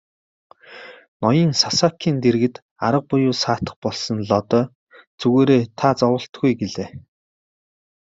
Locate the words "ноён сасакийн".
1.21-2.17